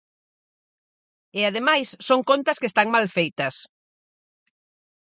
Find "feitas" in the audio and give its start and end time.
3.15-3.55